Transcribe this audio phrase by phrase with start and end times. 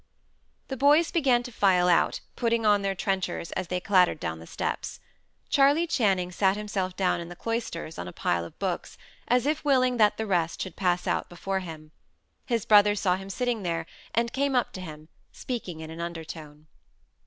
[0.69, 4.47] The boys began to file out, putting on their trenchers, as they clattered down the
[4.47, 4.99] steps.
[5.47, 9.63] Charley Channing sat himself down in the cloisters on a pile of books, as if
[9.63, 11.91] willing that the rest should pass out before him.
[12.47, 16.65] His brother saw him sitting there, and came up to him, speaking in an undertone.